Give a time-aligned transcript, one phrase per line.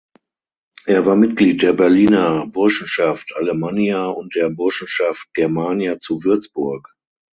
[0.87, 6.95] Er war Mitglied der Berliner Burschenschaft Allemannia und der Burschenschaft Germania zu Würzburg.